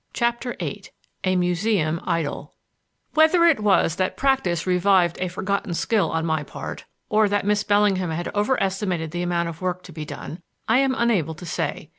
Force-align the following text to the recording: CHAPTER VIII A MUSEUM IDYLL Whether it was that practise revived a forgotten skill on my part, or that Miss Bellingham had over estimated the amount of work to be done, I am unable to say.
CHAPTER 0.13 0.55
VIII 0.59 0.85
A 1.25 1.35
MUSEUM 1.35 1.99
IDYLL 2.07 2.53
Whether 3.13 3.45
it 3.45 3.59
was 3.59 3.97
that 3.97 4.17
practise 4.17 4.65
revived 4.65 5.19
a 5.21 5.27
forgotten 5.27 5.75
skill 5.75 6.09
on 6.09 6.25
my 6.25 6.41
part, 6.41 6.85
or 7.07 7.29
that 7.29 7.45
Miss 7.45 7.63
Bellingham 7.63 8.09
had 8.09 8.27
over 8.33 8.59
estimated 8.63 9.11
the 9.11 9.21
amount 9.21 9.49
of 9.49 9.61
work 9.61 9.83
to 9.83 9.91
be 9.93 10.03
done, 10.03 10.41
I 10.67 10.79
am 10.79 10.95
unable 10.97 11.35
to 11.35 11.45
say. 11.45 11.89